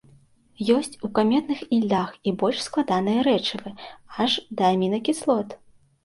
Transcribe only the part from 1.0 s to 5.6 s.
у каметных ільдах і больш складаныя рэчывы, аж да амінакіслот.